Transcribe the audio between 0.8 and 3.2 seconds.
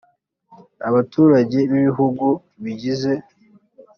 abaturage b ibihugu bigize